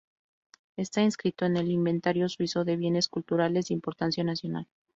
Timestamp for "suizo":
2.27-2.65